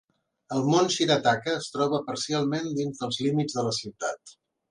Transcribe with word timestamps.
El 0.53 0.63
mont 0.69 0.87
Shirataka 0.93 1.53
es 1.57 1.67
troba 1.75 1.99
parcialment 2.09 2.73
dins 2.79 3.03
dels 3.05 3.23
límits 3.27 3.59
de 3.59 3.69
la 3.71 3.77
ciutat. 3.83 4.35